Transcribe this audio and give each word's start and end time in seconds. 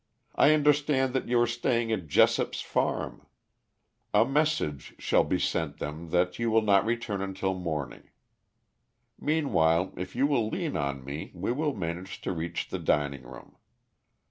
I 0.33 0.55
understand 0.55 1.13
that 1.13 1.27
you 1.27 1.39
are 1.41 1.45
staying 1.45 1.91
at 1.91 2.07
Jessop's 2.07 2.59
farm. 2.61 3.27
A 4.15 4.25
message 4.25 4.95
shall 4.97 5.23
be 5.23 5.37
sent 5.37 5.77
them 5.77 6.09
that 6.09 6.39
you 6.39 6.49
will 6.49 6.63
not 6.63 6.85
return 6.87 7.35
till 7.35 7.53
morning. 7.53 8.09
Meanwhile, 9.19 9.93
if 9.97 10.15
you 10.15 10.25
will 10.25 10.49
lean 10.49 10.75
on 10.75 11.03
me 11.05 11.29
we 11.35 11.51
will 11.51 11.75
manage 11.75 12.19
to 12.21 12.31
reach 12.33 12.69
the 12.69 12.79
dining 12.79 13.21
room." 13.21 13.57